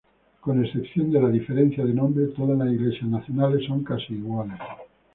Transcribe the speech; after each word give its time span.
Con 0.39 0.65
excepción 0.65 1.11
de 1.11 1.21
la 1.21 1.29
diferencia 1.29 1.85
de 1.85 1.93
nombre, 1.93 2.25
todas 2.35 2.57
las 2.57 2.73
iglesias 2.73 3.07
nacionales 3.07 3.67
son 3.67 3.83
casi 3.83 4.13
iguales. 4.15 4.57